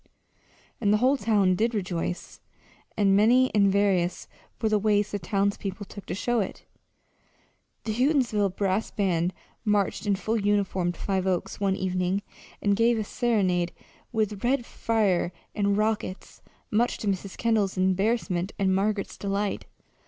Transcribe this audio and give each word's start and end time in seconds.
And 0.81 0.91
the 0.91 0.97
whole 0.97 1.15
town 1.15 1.53
did 1.53 1.75
rejoice 1.75 2.41
and 2.97 3.15
many 3.15 3.53
and 3.53 3.71
various 3.71 4.27
were 4.59 4.69
the 4.69 4.79
ways 4.79 5.11
the 5.11 5.19
townspeople 5.19 5.85
took 5.85 6.07
to 6.07 6.15
show 6.15 6.39
it. 6.39 6.65
The 7.83 7.93
Houghtonsville 7.93 8.55
brass 8.55 8.89
band 8.89 9.31
marched 9.63 10.07
in 10.07 10.15
full 10.15 10.41
uniform 10.43 10.91
to 10.93 10.99
Five 10.99 11.27
Oaks 11.27 11.59
one 11.59 11.75
evening 11.75 12.23
and 12.63 12.75
gave 12.75 12.97
a 12.97 13.03
serenade 13.03 13.73
with 14.11 14.43
red 14.43 14.65
fire 14.65 15.31
and 15.53 15.77
rockets, 15.77 16.41
much 16.71 16.97
to 16.97 17.07
Mrs. 17.07 17.37
Kendall's 17.37 17.77
embarrassment 17.77 18.53
and 18.57 18.73
Margaret's 18.73 19.19
delight. 19.19 19.67